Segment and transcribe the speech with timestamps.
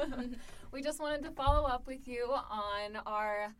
[0.72, 3.54] we just wanted to follow up with you on our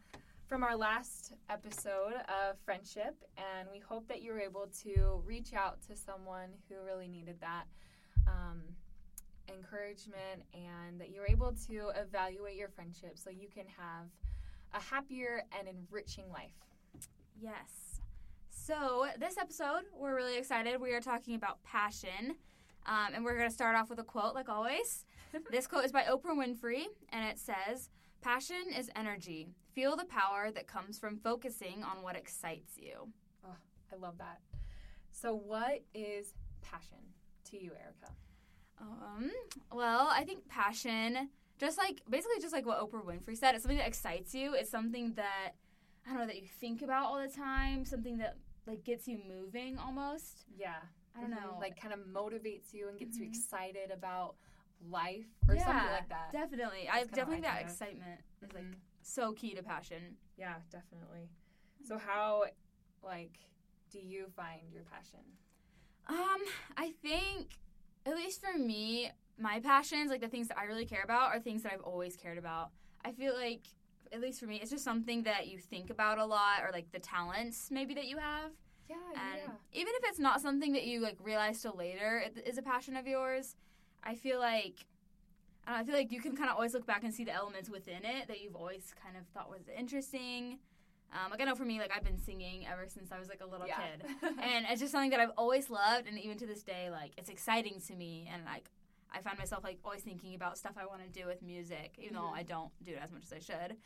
[0.47, 5.55] from our last episode of friendship, and we hope that you were able to reach
[5.55, 7.65] out to someone who really needed that
[8.27, 8.63] um,
[9.49, 14.09] encouragement, and that you were able to evaluate your friendship so you can have
[14.75, 16.53] a happier and enriching life.
[17.41, 18.01] Yes.
[18.51, 20.81] So, this episode, we're really excited.
[20.81, 22.37] We are talking about passion.
[22.87, 25.05] Um, and we're going to start off with a quote, like always.
[25.51, 27.91] this quote is by Oprah Winfrey, and it says
[28.23, 29.49] Passion is energy.
[29.75, 33.09] Feel the power that comes from focusing on what excites you.
[33.45, 33.57] Oh,
[33.93, 34.39] I love that.
[35.11, 36.99] So, what is passion
[37.51, 38.13] to you, Erica?
[38.81, 39.31] Um,
[39.73, 43.79] well, I think passion, just like basically just like what Oprah Winfrey said, it's something
[43.79, 44.55] that excites you.
[44.55, 45.55] It's something that
[46.07, 47.85] I don't know that you think about all the time.
[47.85, 48.37] Something that
[48.67, 50.45] like gets you moving almost.
[50.57, 50.81] Yeah.
[51.17, 51.57] I don't know.
[51.61, 54.37] Like kind of motivates you and gets you excited about
[54.91, 56.33] life or yeah, something like that.
[56.33, 57.71] Definitely, That's I definitely what think I that of.
[57.71, 58.75] excitement is like Mhm.
[59.03, 60.17] so key to passion.
[60.37, 61.29] Yeah, definitely.
[61.87, 62.47] So how
[63.03, 63.39] like
[63.91, 65.21] do you find your passion?
[66.09, 66.41] Um,
[66.77, 67.59] I think
[68.07, 71.41] at least for me, my passions, like the things that I really care about, are
[71.41, 72.71] things that I've always cared about.
[73.05, 73.63] I feel like
[74.13, 76.91] at least for me, it's just something that you think about a lot, or like
[76.93, 78.51] the talents maybe that you have.
[78.93, 82.59] Yeah, And even if it's not something that you like realize till later it is
[82.59, 83.57] a passion of yours,
[84.05, 84.75] I feel like
[85.67, 87.33] I, know, I feel like you can kind of always look back and see the
[87.33, 90.59] elements within it that you've always kind of thought was interesting.
[91.13, 93.41] Um, like I know for me, like I've been singing ever since I was like
[93.43, 93.77] a little Yeah.
[93.77, 94.05] kid,
[94.43, 97.29] and it's just something that I've always loved, and even to this day, like it's
[97.29, 98.71] exciting to me, and like
[99.15, 102.15] I find myself like always thinking about stuff I want to do with music, even
[102.15, 102.39] though Mhm.
[102.39, 103.77] I don't do it as much as I should.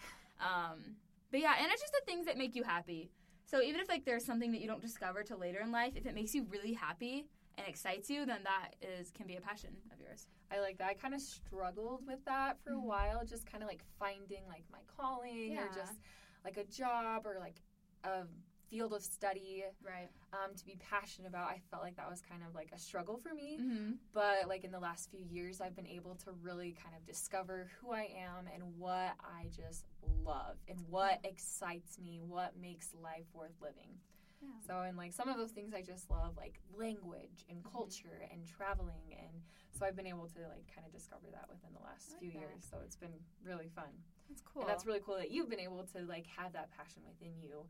[0.41, 0.97] Um,
[1.33, 3.11] but yeah, and it's just the things that make you happy.
[3.47, 6.05] So even if like there's something that you don't discover till later in life, if
[6.05, 9.71] it makes you really happy and excites you, then that is can be a passion
[9.93, 10.27] of yours.
[10.51, 10.89] I like that.
[10.89, 12.83] I kind of struggled with that for a Mhm.
[12.83, 15.99] while, just kind of like finding like my calling or just
[16.45, 17.57] like a job or like
[18.05, 18.25] a
[18.71, 20.09] field of study Right.
[20.33, 21.49] um, to be passionate about.
[21.49, 23.59] I felt like that was kind of like a struggle for me.
[23.61, 23.93] Mm-hmm.
[24.13, 27.69] But like in the last few years, I've been able to really kind of discover
[27.81, 29.87] who I am and what I just
[30.25, 33.99] love and what excites me, what makes life worth living.
[34.43, 34.49] Yeah.
[34.67, 37.73] So, and like some of those things I just love, like language and Mm-hmm.
[37.77, 39.15] culture and traveling.
[39.19, 39.41] And
[39.79, 42.33] so I've been able to like kind of discover that within the last like few
[42.33, 42.39] that.
[42.41, 42.67] years.
[42.71, 43.93] So it's been really fun.
[44.29, 44.63] That's cool.
[44.63, 47.65] And that's really cool that you've been able to like have that passion within you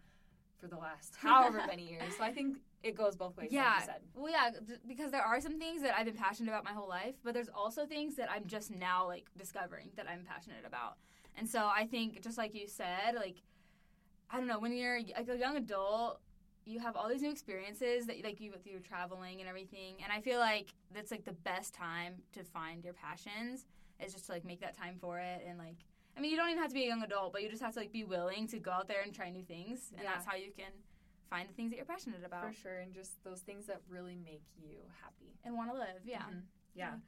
[0.59, 2.17] for the last however many years.
[2.17, 3.65] So I think it goes both ways, Yeah.
[3.71, 4.01] like you said.
[4.15, 4.51] Well, yeah,
[4.87, 7.49] because there are some things that I've been passionate about my whole life, but there's
[7.49, 10.97] also things that I'm just now like discovering that I'm passionate about.
[11.37, 13.37] And so I think, just like you said, like
[14.31, 16.21] I don't know, when you're like a young adult,
[16.65, 20.13] you have all these new experiences that like you with you traveling and everything, and
[20.13, 23.67] I feel like that's like the best time to find your passions
[24.05, 25.77] is just to like make that time for it and like.
[26.17, 27.75] I mean, you don't even have to be a young adult, but you just have
[27.75, 30.13] to like be willing to go out there and try new things, and Yeah.
[30.15, 30.73] that's how you can
[31.29, 32.77] find the things that you're passionate about For sure.
[32.79, 35.35] And just those things that really make you happy.
[35.45, 36.01] and want to live.
[36.05, 36.23] Yeah.
[36.23, 36.43] Mhm.
[36.75, 36.91] Yeah.
[36.93, 37.01] Like.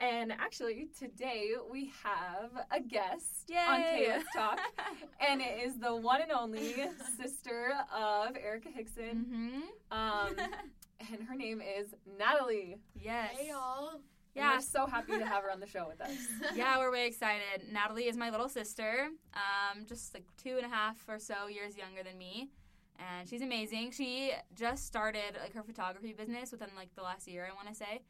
[0.00, 3.56] And actually, today we have a guest Yay!
[3.56, 4.58] on Kayla's Talk.
[5.20, 6.74] and it is the one and only
[7.16, 9.62] sister of Erica Hickson.
[9.92, 9.96] mm-hmm.
[9.96, 10.34] Um,
[11.12, 12.78] and her name is Natalie.
[12.96, 13.36] yes.
[13.36, 14.00] Hey y'all.
[14.34, 14.54] And Yeah.
[14.54, 16.16] we're so happy to have her on the show with us.
[16.54, 17.70] yeah, we're way excited.
[17.70, 21.76] Natalie is my little sister, um, just like two and a half or so years
[21.76, 22.50] younger than me,
[22.98, 23.90] and she's amazing.
[23.90, 27.74] She just started like her photography business within like the last year, I want to
[27.74, 28.00] say,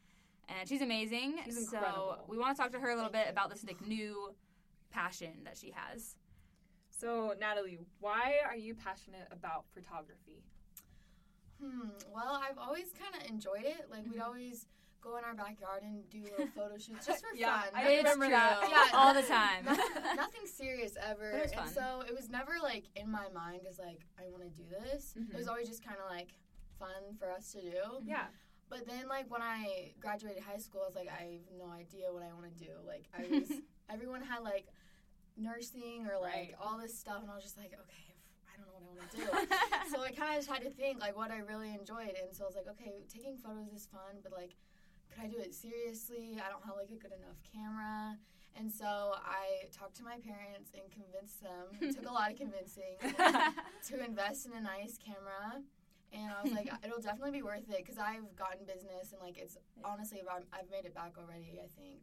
[0.48, 1.38] and she's amazing.
[1.44, 2.24] She's so incredible.
[2.28, 4.32] we want to talk to her a little Thank bit about this like new
[4.90, 6.14] passion that she has.
[6.90, 10.44] So, Natalie, why are you passionate about photography?
[11.60, 11.88] Hmm.
[12.14, 13.88] Well, I've always kind of enjoyed it.
[13.90, 14.24] Like we'd Mhm.
[14.24, 14.66] always
[15.02, 17.70] go in our backyard and do little photo shoots just for Yeah, fun.
[17.74, 18.34] I It's remember true.
[18.34, 18.68] that.
[18.70, 18.98] Yeah.
[18.98, 19.64] all the time.
[19.64, 21.30] nothing, nothing serious ever.
[21.32, 21.74] But it was and fun.
[21.74, 25.14] so it was never like in my mind as like I want to do this.
[25.18, 25.30] Mhm.
[25.34, 26.30] It was always just kind of like
[26.78, 27.82] fun for us to do.
[28.04, 28.26] Yeah.
[28.70, 32.12] But then like when I graduated high school, I was like I have no idea
[32.12, 32.70] what I want to do.
[32.86, 33.50] Like I was
[33.90, 34.66] everyone had like
[35.36, 36.54] nursing or like Right.
[36.60, 38.08] all this stuff, and I was just like okay,
[38.48, 39.90] I don't know what I want to do.
[39.92, 42.44] so I kind of just had to think like what I really enjoyed, and so
[42.44, 44.54] I was like, okay, taking photos is fun, but like,
[45.14, 46.40] could I do it seriously?
[46.44, 48.16] I don't have like a good enough camera,
[48.56, 51.68] and so I talked to my parents and convinced them.
[51.80, 52.96] It took a lot of convincing
[53.88, 55.62] to invest in a nice camera.
[56.12, 59.38] And I was like, it'll definitely be worth it because I've gotten business and like
[59.38, 61.56] it's honestly I've, I've made it back already.
[61.56, 62.00] I think,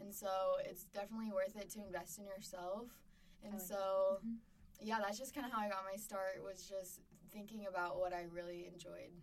[0.00, 2.88] and so it's definitely worth it to invest in yourself.
[3.44, 4.38] And like so, Mhm.
[4.80, 6.42] yeah, that's just kind of how I got my start.
[6.42, 9.14] Was just thinking about what I really enjoyed.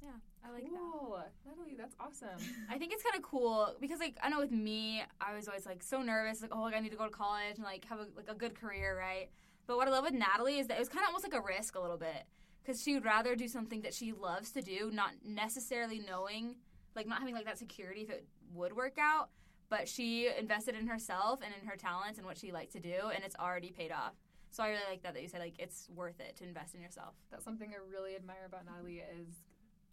[0.00, 0.70] Yeah, I like that.
[0.70, 1.22] cool.
[1.46, 2.38] Natalie, that's awesome.
[2.70, 5.66] I think it's kind of cool because like I know with me, I was always
[5.66, 7.98] like so nervous, like oh like I need to go to college and like have
[7.98, 9.28] a, like a good career, right?
[9.66, 11.44] But what I love with Natalie is that it was kind of almost like a
[11.44, 12.24] risk a little bit
[12.62, 16.56] because she would rather do something that she loves to do, not necessarily knowing,
[16.94, 19.30] like not having like that security if it would work out.
[19.70, 23.10] But she invested in herself and in her talents and what she liked to do,
[23.14, 24.14] and it's already paid off.
[24.50, 26.80] So I really like that that you said like it's worth it to invest in
[26.80, 27.14] yourself.
[27.30, 29.28] That's something I really admire about Natalie is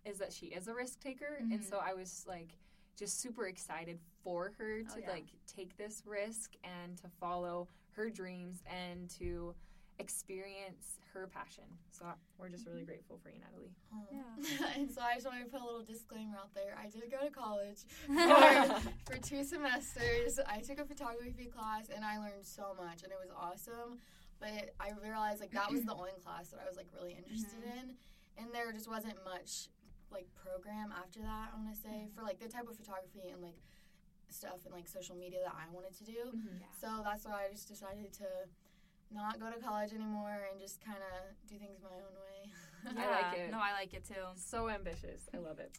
[0.05, 1.63] is that she is a risk taker, and Mhm.
[1.69, 2.57] so I was like
[2.95, 5.09] just super excited for her to Oh, yeah.
[5.09, 9.53] like take this risk and to follow her dreams and to
[9.99, 11.63] experience her passion.
[11.91, 12.05] So
[12.37, 13.73] we're just really grateful for you, Natalie.
[14.11, 14.73] Yeah.
[14.75, 16.77] and so I just wanted to put a little disclaimer out there.
[16.77, 20.39] I did go to college for, for two semesters.
[20.45, 23.99] I took a photography class and I learned so much and it was awesome.
[24.39, 27.63] But I realized like that was the only class that I was like really interested
[27.63, 27.95] in,
[28.37, 29.69] and there just wasn't much
[30.11, 31.51] like program after that.
[31.53, 33.57] I want to say for like the type of photography and like
[34.29, 36.33] stuff and like social media that I wanted to do.
[36.33, 36.67] Yeah.
[36.79, 38.29] So that's why I just decided to
[39.11, 42.51] not go to college anymore and just kind of do things my own way.
[43.01, 43.51] I like it.
[43.51, 44.25] No, I like it too.
[44.35, 45.29] So ambitious.
[45.33, 45.77] I love it.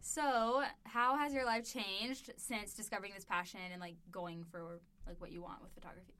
[0.00, 5.18] So, how has your life changed since discovering this passion and like going for like
[5.18, 6.12] what you want with photography?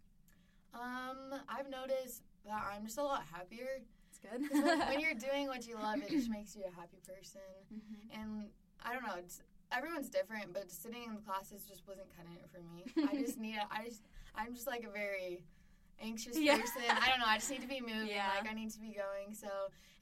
[0.74, 3.82] um, I've noticed that I'm just a lot happier.
[4.24, 4.50] It's good.
[4.50, 7.40] 'Cause when, when you're doing what you love, it just makes you a happy person.
[7.72, 8.20] Mhm.
[8.22, 8.50] And
[8.82, 9.40] I don't know, it's,
[9.72, 12.84] everyone's different, but sitting in the classes just wasn't cutting it for me.
[13.08, 14.02] I just need, a, I just,
[14.34, 15.42] I'm just like a very
[16.00, 16.58] anxious Yeah.
[16.58, 16.82] person.
[16.88, 17.26] I don't know.
[17.26, 18.08] I just need to be moving.
[18.08, 18.30] Yeah.
[18.38, 19.34] Like I need to be going.
[19.34, 19.48] So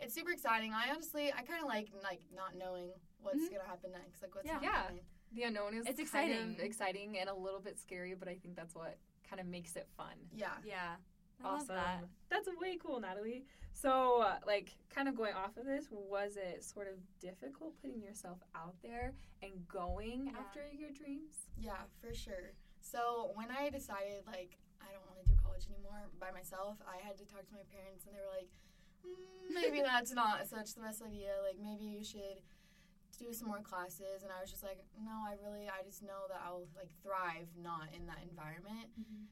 [0.00, 0.72] it's super exciting.
[0.72, 2.90] I honestly, I kind of like like not knowing
[3.22, 3.52] what's Mhm.
[3.58, 4.22] gonna happen next.
[4.22, 4.54] Like what's Yeah.
[4.54, 4.72] not Yeah.
[4.72, 5.04] happening.
[5.34, 6.54] The unknown is It's kind exciting.
[6.54, 8.98] of exciting and a little bit scary, but I think that's what
[9.28, 10.16] kind of makes it fun.
[10.34, 10.56] Yeah.
[10.64, 10.96] Yeah.
[11.44, 11.68] I awesome.
[11.68, 12.04] love that.
[12.30, 13.44] That's way cool, Natalie.
[13.74, 18.02] So, uh, like, kind of going off of this, was it sort of difficult putting
[18.02, 19.12] yourself out there
[19.42, 20.38] and going Yeah.
[20.38, 21.48] after your dreams?
[21.56, 22.52] Yeah, for sure.
[22.80, 26.98] So when I decided like I don't want to do college anymore by myself, I
[26.98, 28.50] had to talk to my parents, and they were like,
[29.06, 31.32] mm, "Maybe that's not such the best idea.
[31.46, 32.42] Like maybe you should
[33.18, 36.26] do some more classes." And I was just like, "No, I really, I just know
[36.28, 38.90] that I'll like thrive not in that environment."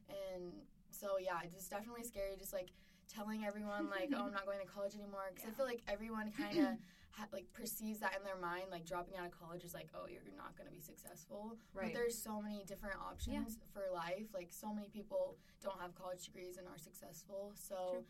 [0.09, 0.53] And
[1.01, 2.37] so yeah, it's just definitely scary.
[2.37, 2.69] Just like
[3.09, 6.31] telling everyone like, "Oh, I'm not going to college anymore," because I feel like everyone
[6.37, 6.67] kind of.
[7.19, 10.07] Ha- like perceives that in their mind, like dropping out of college is like, oh,
[10.07, 11.57] you're not going to be successful.
[11.73, 11.87] Right.
[11.87, 14.27] But there's so many different options for life.
[14.33, 17.51] Like so many people don't have college degrees and are successful.
[17.53, 18.03] So, True.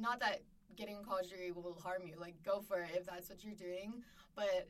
[0.00, 0.42] not that
[0.74, 2.14] getting a college degree will harm you.
[2.18, 4.02] Like go for it if that's what you're doing.
[4.34, 4.66] But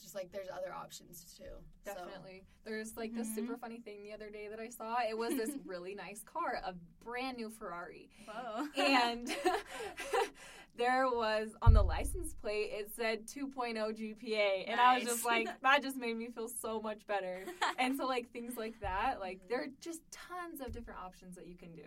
[0.00, 1.44] just like there's other options too.
[1.84, 2.44] So, Definitely.
[2.64, 3.34] There's like this Mhm.
[3.34, 4.96] super funny thing the other day that I saw.
[5.08, 6.74] It was this really nice car, a
[7.04, 8.10] brand new Ferrari.
[8.26, 8.66] Whoa.
[8.76, 9.28] And
[10.76, 14.64] there was on the license plate, it said 2.0 GPA.
[14.66, 17.44] And I was just like, that just made me feel so much better.
[17.78, 21.46] and so like things like that like there are just tons of different options that
[21.46, 21.82] you can do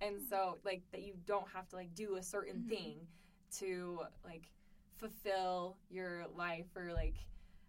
[0.00, 2.68] and so like that you don't have to like do a certain Mhm.
[2.68, 3.06] thing
[3.58, 4.50] to like
[4.96, 7.14] fulfill your life or like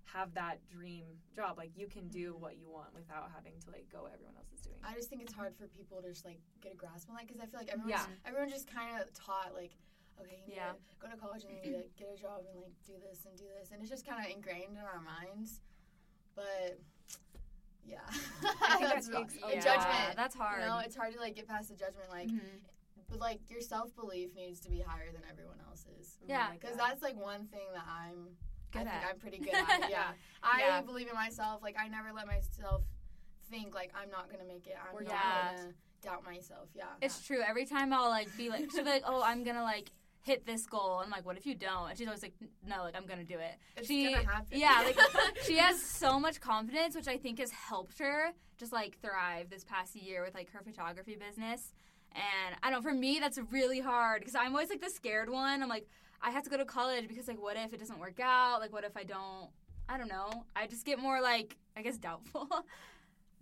[0.06, 1.06] have that dream
[1.36, 2.40] job like you can do Mhm.
[2.40, 5.10] what you want without having to like go what everyone else is doing I just
[5.10, 7.46] think it's hard for people to just like get a grasp on that because I
[7.48, 8.28] feel like everyone's Yeah.
[8.30, 9.72] everyone's just kind of taught like.
[10.22, 10.72] Okay, you need Yeah.
[10.72, 13.44] to go to college and to get a job and like do this and do
[13.60, 15.60] this, and it's just kind of ingrained in our minds.
[16.36, 16.80] But
[17.84, 19.90] yeah, I think that's that takes a a judgment.
[20.08, 20.16] lot.
[20.16, 20.62] That's hard.
[20.62, 22.10] You know, it's hard to like get past the judgment.
[22.10, 22.62] Like, Mhm.
[23.10, 26.18] but like your self belief needs to be higher than everyone else's.
[26.26, 26.52] Yeah.
[26.54, 28.38] Because that's like one thing that I'm.
[28.76, 29.10] I Good think at.
[29.10, 29.80] I'm pretty good at.
[29.84, 29.86] It.
[29.90, 30.12] Yeah,
[30.44, 30.82] I Yeah.
[30.82, 31.62] believe in myself.
[31.64, 32.84] Like I never let myself
[33.50, 34.76] think like I'm not gonna make it.
[34.90, 35.56] I'm Or not doubt.
[35.58, 36.70] gonna doubt myself.
[36.76, 36.86] Yeah.
[37.02, 37.42] It's true.
[37.48, 39.92] Every time I'll like be like, she'll be like, oh, I'm gonna like
[40.24, 41.02] hit this goal.
[41.04, 41.90] I'm like, what if you don't?
[41.90, 42.34] And she's always like,
[42.68, 43.56] no, like I'm gonna do it.
[43.78, 44.58] It's she, gonna happen.
[44.60, 44.98] yeah, like
[45.46, 49.64] she has so much confidence, which I think has helped her just like thrive this
[49.64, 51.74] past year with like her photography business.
[52.16, 52.82] And I don't.
[52.84, 55.62] know For me, that's really hard because I'm always like the scared one.
[55.62, 55.86] I'm like,
[56.26, 58.60] I have to go to college because like, what if it doesn't work out?
[58.60, 59.50] Like, what if I don't?
[59.88, 60.46] I don't know.
[60.56, 62.48] I just get more like, I guess, doubtful.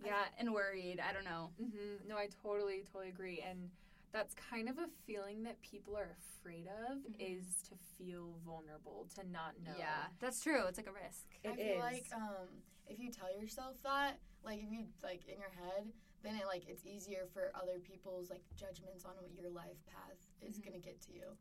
[0.04, 0.24] Yeah.
[0.38, 1.00] and worried.
[1.00, 1.50] I don't know.
[1.58, 3.42] hmm No, I totally, totally agree.
[3.48, 3.70] And
[4.12, 7.16] that's kind of a feeling that people are afraid of Mhm.
[7.18, 9.72] is to feel vulnerable, to not know.
[9.78, 10.66] Yeah, that's true.
[10.66, 11.24] It's like a risk.
[11.46, 11.80] I feel is.
[11.80, 12.48] like um,
[12.86, 15.90] if you tell yourself that, like if you like in your head,
[16.22, 20.20] then it like it's easier for other people's like judgments on what your life path
[20.42, 20.64] is Mhm.
[20.66, 21.34] gonna get to you.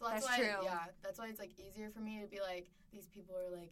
[0.00, 0.64] So that's, That's why, true.
[0.64, 3.70] yeah, that's why it's like easier for me to be like these people are like,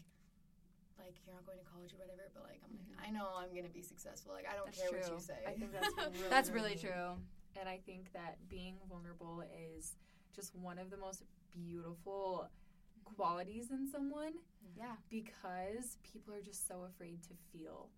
[1.01, 3.49] like you're not going to college or whatever, but like I'm like I know I'm
[3.57, 4.33] gonna be successful.
[4.37, 5.15] Like I don't That's care what true.
[5.17, 5.41] you say.
[5.49, 7.17] I think that's really, That's really true.
[7.59, 9.43] And I think that being vulnerable
[9.73, 9.97] is
[10.37, 12.51] just one of the most beautiful
[13.05, 14.35] qualities in someone
[14.77, 14.97] Yeah.
[15.09, 17.89] because people are just so afraid to feel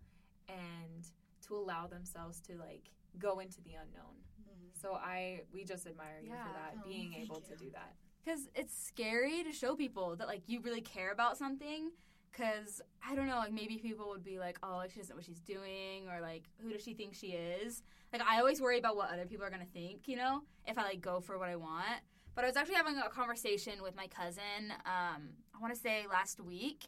[0.47, 1.03] and
[1.47, 4.15] to allow themselves to like go into the unknown.
[4.47, 4.71] Mhm.
[4.81, 6.47] So I we just admire you Yeah.
[6.47, 7.93] for that, Oh, being able to do that.
[8.23, 11.91] Because it's scary to show people that like you really care about something.
[12.31, 15.17] Because I don't know, like maybe people would be like, "Oh, like she doesn't know
[15.17, 18.79] what she's doing," or like, "Who does she think she is?" Like I always worry
[18.79, 21.49] about what other people are gonna think, you know, if I like go for what
[21.49, 22.01] I want.
[22.33, 24.71] But I was actually having a conversation with my cousin.
[24.85, 26.87] Um, I want to say last week,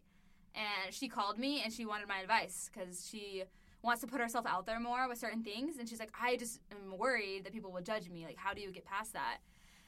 [0.56, 3.44] and she called me and she wanted my advice because she
[3.82, 6.62] wants to put herself out there more with certain things, and she's like, "I just
[6.72, 8.25] am worried that people will judge me.
[8.25, 9.40] Like, how do you get past that?"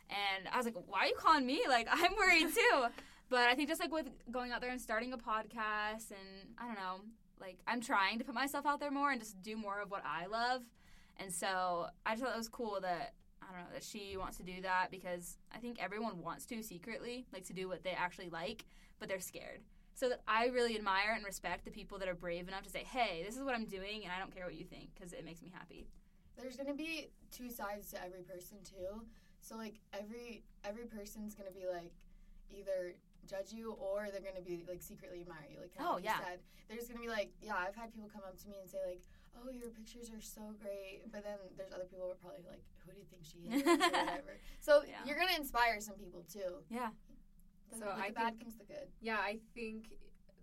[0.09, 1.61] And I was like, why are you calling me?
[1.67, 2.85] Like, I'm worried too.
[3.29, 6.65] but I think just like with going out there and starting a podcast, and I
[6.65, 7.01] don't know,
[7.39, 10.03] like, I'm trying to put myself out there more and just do more of what
[10.05, 10.61] I love.
[11.17, 14.37] And so I just thought it was cool that, I don't know, that she wants
[14.37, 17.91] to do that because I think everyone wants to secretly, like, to do what they
[17.91, 18.65] actually like,
[18.99, 19.61] but they're scared.
[19.93, 22.83] So that I really admire and respect the people that are brave enough to say,
[22.83, 25.23] hey, this is what I'm doing, and I don't care what you think because it
[25.23, 25.87] makes me happy.
[26.37, 29.03] There's gonna be two sides to every person too.
[29.45, 31.93] So like every every person's gonna be like
[32.49, 32.95] either
[33.29, 35.59] judge you or they're gonna be like secretly admire you.
[35.61, 36.17] Like kind Oh, of like yeah.
[36.17, 36.39] you said.
[36.67, 39.01] There's gonna be like yeah, I've had people come up to me and say like,
[39.37, 42.63] Oh, your pictures are so great but then there's other people who are probably like,
[42.85, 43.61] Who do you think she is?
[43.61, 44.41] or whatever.
[44.59, 45.05] So Yeah.
[45.05, 46.65] you're gonna inspire some people too.
[46.69, 46.89] Yeah.
[47.77, 48.89] So I the bad think- comes the good.
[48.99, 49.93] Yeah, I think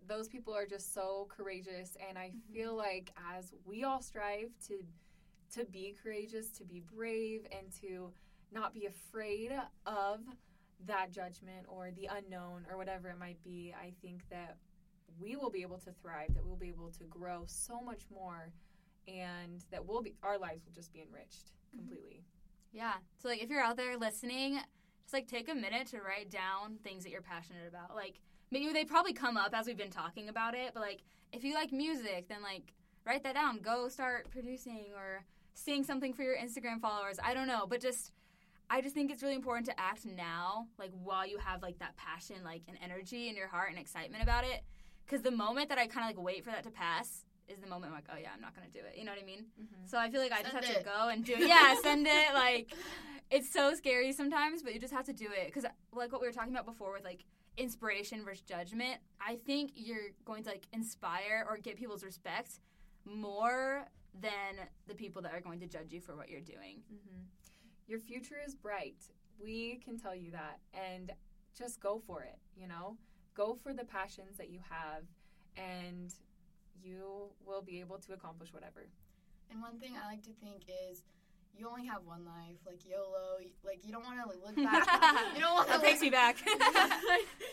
[0.06, 2.54] those people are just so courageous and I Mhm.
[2.54, 4.84] feel like as we all strive to
[5.58, 8.12] to be courageous, to be brave and to
[8.52, 9.52] not be afraid
[9.86, 10.20] of
[10.86, 14.56] that judgment or the unknown or whatever it might be, I think that
[15.20, 18.52] we will be able to thrive, that we'll be able to grow so much more
[19.08, 21.78] and that we'll be our lives will just be enriched mm-hmm.
[21.78, 22.24] completely.
[22.72, 22.94] Yeah.
[23.18, 24.58] So like if you're out there listening,
[25.02, 27.94] just like take a minute to write down things that you're passionate about.
[27.94, 31.44] Like maybe they probably come up as we've been talking about it, but like if
[31.44, 32.72] you like music, then like
[33.04, 33.60] write that down.
[33.60, 37.18] Go start producing or sing something for your Instagram followers.
[37.22, 38.12] I don't know, but just
[38.72, 41.94] I just think it's really important to act now, like while you have like that
[41.98, 44.62] passion, like and energy in your heart and excitement about it.
[45.04, 47.66] Because the moment that I kind of like wait for that to pass is the
[47.66, 48.96] moment I'm like, oh yeah, I'm not gonna do it.
[48.96, 49.44] You know what I mean?
[49.84, 51.40] So I feel like I just have to go and do it.
[51.48, 52.32] Yeah, send it.
[52.32, 52.72] Like
[53.30, 56.26] it's so scary sometimes, but you just have to do it because, like what we
[56.26, 57.26] were talking about before with like
[57.58, 62.60] inspiration versus judgment, I think you're going to like inspire or get people's respect
[63.04, 63.84] more
[64.18, 66.82] than the people that are going to judge you for what you're doing.
[66.88, 67.22] hmm
[67.86, 69.04] Your future is bright.
[69.42, 70.60] We can tell you that.
[70.72, 71.12] And
[71.56, 72.96] just go for it, you know?
[73.34, 75.04] Go for the passions that you have,
[75.56, 76.12] and
[76.82, 78.86] you will be able to accomplish whatever.
[79.50, 81.04] And one thing I like to think is
[81.56, 83.38] you only have one life, like YOLO.
[83.64, 85.34] Like you don't want to like, look back.
[85.34, 86.36] you don't want to that takes me back.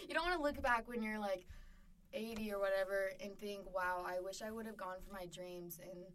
[0.08, 1.46] you don't want to look back when you're like
[2.14, 5.80] 80 or whatever and think, "Wow, I wish I would have gone for my dreams."
[5.84, 6.06] And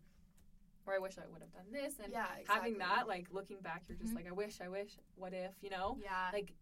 [0.87, 1.95] Or I wish I would have done this.
[2.03, 2.55] And yeah, exactly.
[2.55, 4.17] having that, like looking back, you're just Mhm.
[4.17, 5.99] like, I wish, I wish, what if, you know?
[6.03, 6.31] yeah.
[6.33, 6.53] Like,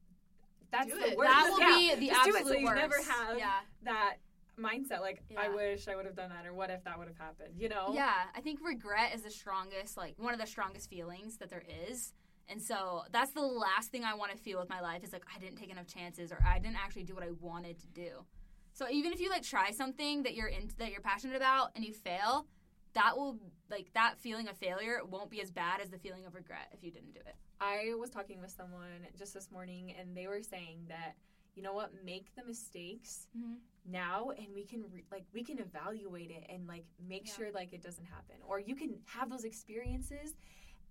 [0.70, 1.18] that's Do the it.
[1.18, 1.30] worst.
[1.30, 3.60] that will Yeah, be the just do absolute it so you never have Yeah.
[3.82, 4.16] that
[4.58, 5.00] mindset.
[5.00, 7.58] Like, I wish I would have done that, or what if that would have happened,
[7.60, 7.92] you know?
[7.92, 11.64] Yeah, I think regret is the strongest, like one of the strongest feelings that there
[11.88, 12.14] is.
[12.48, 15.24] And so that's the last thing I want to feel with my life is like
[15.34, 18.24] I didn't take enough chances or I didn't actually do what I wanted to do.
[18.72, 21.84] So even if you like try something that you're in that you're passionate about and
[21.84, 22.46] you fail,
[22.94, 23.38] that will
[23.70, 26.82] like that feeling of failure won't be as bad as the feeling of regret if
[26.82, 27.34] you didn't do it.
[27.60, 31.14] I was talking with someone just this morning, and they were saying that
[31.54, 33.58] you know what, make the mistakes Mhm.
[33.84, 37.34] now, and we can re- like we can evaluate it and like make Yeah.
[37.34, 40.34] sure like it doesn't happen, or you can have those experiences,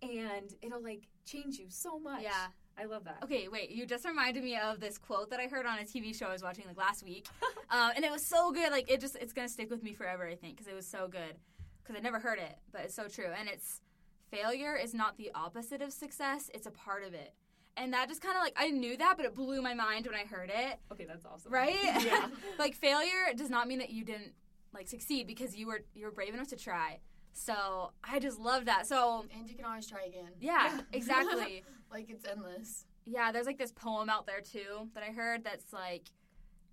[0.01, 2.21] and it'll like change you so much.
[2.23, 2.47] Yeah.
[2.77, 3.21] I love that.
[3.23, 3.69] Okay, wait.
[3.71, 6.31] You just reminded me of this quote that I heard on a TV show I
[6.31, 7.27] was watching like last week,
[7.69, 8.71] um, and it was so good.
[8.71, 10.25] Like it just it's gonna stick with me forever.
[10.27, 11.37] I think because it was so good.
[11.83, 13.29] Because I never heard it, but it's so true.
[13.37, 13.81] And it's
[14.29, 17.33] failure is not the opposite of success; it's a part of it.
[17.77, 20.15] And that just kind of like I knew that, but it blew my mind when
[20.15, 20.79] I heard it.
[20.91, 21.51] Okay, that's awesome.
[21.51, 21.75] Right?
[22.05, 22.27] yeah.
[22.59, 24.33] like failure does not mean that you didn't
[24.73, 26.99] like succeed because you were you were brave enough to try.
[27.33, 28.87] So I just love that.
[28.87, 30.31] So and you can always try again.
[30.39, 31.63] yeah, exactly.
[31.91, 32.85] like it's endless.
[33.05, 36.03] Yeah, there's like this poem out there too that I heard that's like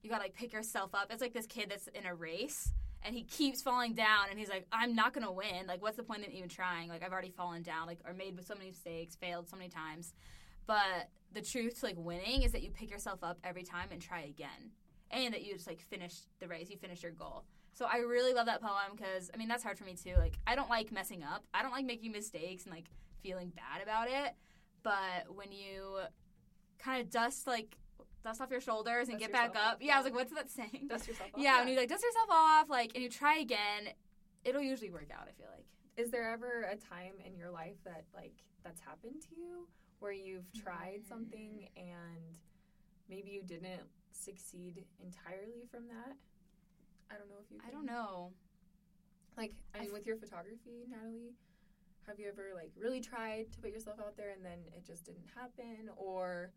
[0.03, 1.09] you gotta like pick yourself up.
[1.11, 4.49] It's like this kid that's in a race and he keeps falling down and he's
[4.49, 5.67] like, I'm not gonna win.
[5.67, 6.89] Like what's the point of even trying?
[6.89, 10.13] Like I've already fallen down, like or made so many mistakes, failed so many times.
[10.67, 14.01] But the truth to like winning is that you pick yourself up every time and
[14.01, 14.73] try again.
[15.11, 17.45] And that you just like finish the race, you finish your goal.
[17.73, 20.15] So I really love that poem because I mean that's hard for me too.
[20.19, 21.45] Like I don't like messing up.
[21.55, 22.87] I don't like making mistakes and like
[23.23, 24.35] feeling bad about it.
[24.83, 25.99] But when you
[26.79, 27.77] kind of dust like
[28.25, 29.79] dust off your shoulders and Dust get back up.
[29.81, 30.87] Yeah, I was like, what's that saying?
[30.89, 31.41] Dust yourself off.
[31.41, 33.89] yeah, when you like dust yourself off, like, and you try again,
[34.45, 35.29] it'll usually work out.
[35.29, 35.65] I feel like.
[35.97, 38.35] Is there ever a time in your life that like
[38.65, 39.67] that's happened to you
[40.01, 41.09] where you've tried Mm.
[41.09, 42.39] something and
[43.09, 43.83] maybe you didn't
[44.13, 46.15] succeed entirely from that?
[47.11, 47.59] I don't know if you.
[47.67, 48.33] I don't know.
[49.37, 51.33] Like, I mean, with your photography, Natalie,
[52.07, 55.05] have you ever like really tried to put yourself out there and then it just
[55.05, 56.51] didn't happen, or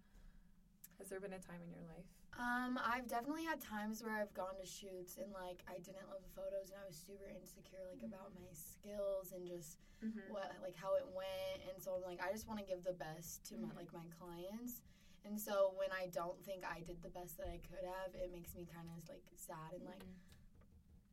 [1.01, 2.05] has there been a time in your life?
[2.37, 6.21] Um, I've definitely had times where I've gone to shoots and like I didn't love
[6.21, 10.33] the photos and I was super insecure like about my skills and just Mm-hmm.
[10.33, 12.93] what like how it went and so I'm like I just want to give the
[12.97, 13.77] best to my Mhm.
[13.77, 14.81] like my clients.
[15.25, 18.31] And so when I don't think I did the best that I could have, it
[18.33, 20.01] makes me kind of like sad and like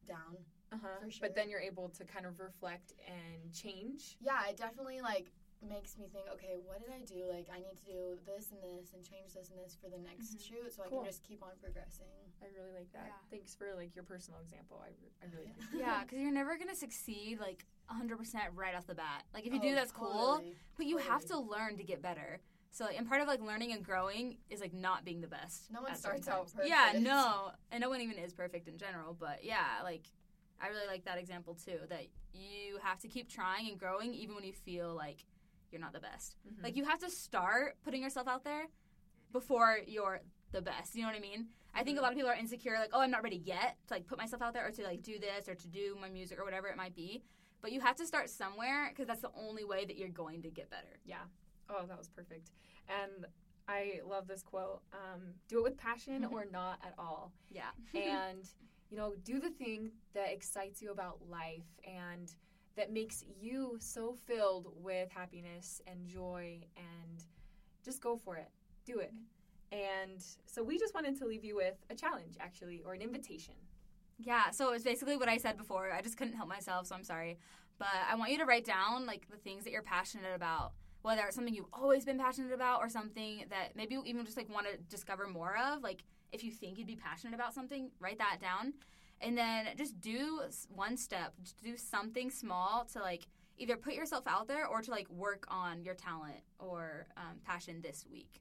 [0.07, 0.37] down.
[0.73, 1.04] Uh-huh.
[1.11, 1.28] Sure.
[1.28, 4.16] But then you're able to kind of reflect and change.
[4.21, 7.27] Yeah, I definitely like makes me think, okay, what did I do?
[7.31, 9.99] Like I need to do this and this and change this and this for the
[9.99, 10.47] next Mhm.
[10.47, 12.07] shoot so I can just keep on progressing.
[12.41, 13.07] I really like that.
[13.11, 13.31] Yeah.
[13.31, 14.79] Thanks for like your personal example.
[14.85, 15.53] I, re- I really Yeah.
[15.59, 19.25] appreciate Yeah, because you're never gonna succeed like 100% right off the bat.
[19.35, 20.43] Like if you Oh, do, that's cool,
[20.77, 22.41] but you have to learn to get better.
[22.71, 25.71] So, like, and part of like learning and growing is like not being the best.
[25.73, 26.69] No one starts out perfect.
[26.69, 29.17] Yeah, no, and no one even is perfect in general.
[29.19, 30.05] But yeah, like
[30.61, 31.79] I really like that example too.
[31.88, 35.25] That you have to keep trying and growing even when you feel like
[35.70, 36.37] you're not the best.
[36.46, 36.62] Mhm.
[36.62, 38.66] Like you have to start putting yourself out there
[39.32, 40.20] before you're
[40.52, 40.94] the best.
[40.94, 41.48] You know what I mean?
[41.75, 42.02] I think a Mhm.
[42.02, 44.40] lot of people are insecure, like, oh, I'm not ready yet to like put myself
[44.42, 46.76] out there or to like do this or to do my music or whatever it
[46.76, 47.22] might be.
[47.60, 50.50] But you have to start somewhere because that's the only way that you're going to
[50.50, 50.98] get better.
[51.04, 51.25] Yeah.
[51.68, 52.50] Oh, that was perfect.
[52.88, 53.26] And
[53.68, 57.32] I love this quote um, do it with passion or not at all.
[57.50, 57.70] Yeah.
[57.94, 58.48] And,
[58.90, 62.32] you know, do the thing that excites you about life and
[62.78, 67.25] that makes you so filled with happiness and joy and
[67.85, 68.49] just go for it.
[68.87, 69.12] Do it.
[69.73, 73.54] And so we just wanted to leave you with a challenge, actually, or an invitation.
[74.18, 75.92] Yeah, so it's basically what I said before.
[75.92, 77.38] I just couldn't help myself, so I'm sorry.
[77.79, 80.72] But I want you to write down like the things that you're passionate about,
[81.03, 84.37] whether it's something you've always been passionate about or something that maybe you even just
[84.37, 85.83] like want to discover more of.
[85.83, 88.74] Like if you think you'd be passionate about something, write that down.
[89.20, 93.26] And then just do one step, just do something small to like
[93.59, 97.81] either put yourself out there or to like work on your talent or um, passion
[97.83, 98.40] this week.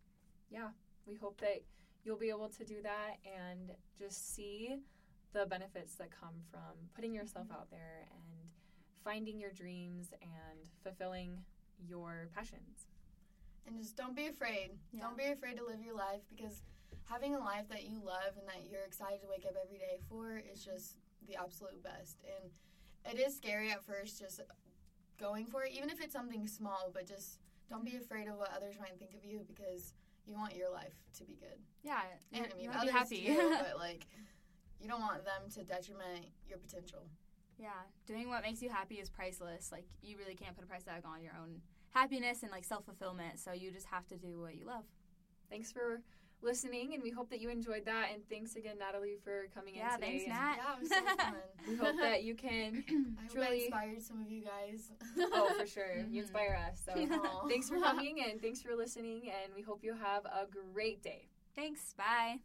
[0.49, 0.69] yeah,
[1.07, 1.63] we hope that
[2.03, 4.77] you'll be able to do that and just see
[5.33, 8.49] the benefits that come from putting yourself out there and
[9.03, 11.37] finding your dreams and fulfilling
[11.87, 12.87] your passions.
[13.65, 14.71] And just don't be afraid.
[14.93, 15.01] Yeah.
[15.01, 16.61] Don't be afraid to live your life because
[17.09, 19.99] having a life that you love and that you're excited to wake up every day
[20.09, 22.17] for is just the absolute best.
[22.25, 22.51] And
[23.13, 24.41] it is scary at first just
[25.19, 27.39] going for it, even if it's something small, but just
[27.69, 29.93] don't be afraid of what others might think of you because
[30.25, 31.57] you want your life to be good.
[31.83, 32.01] Yeah,
[32.33, 33.35] And I mean, you want others be happy.
[33.35, 34.05] too, but like
[34.79, 37.07] you don't want them to detriment your potential.
[37.57, 37.69] Yeah,
[38.05, 39.71] doing what makes you happy is priceless.
[39.71, 42.85] Like you really can't put a price tag on your own happiness and like self
[42.85, 43.39] fulfillment.
[43.39, 44.83] So you just have to do what you love.
[45.49, 46.01] Thanks for
[46.41, 48.07] listening, and we hope that you enjoyed that.
[48.13, 50.11] And thanks again, Natalie, for coming Yeah, in today.
[50.19, 50.55] thanks, Nat.
[50.57, 51.35] Yeah, it was so fun.
[51.67, 52.83] We hope that you can.
[52.89, 54.91] I hope I Truly- inspired some of you guys.
[55.19, 55.95] Oh, for sure.
[55.97, 56.11] Mhm.
[56.13, 56.81] You inspire us.
[56.85, 57.47] So Aw.
[57.47, 59.23] thanks for coming and thanks for listening.
[59.43, 61.27] And we hope you have a great day.
[61.55, 61.93] Thanks.
[61.97, 62.39] Bye.